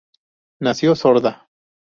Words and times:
Nació 0.61 0.95
sorda. 0.95 1.47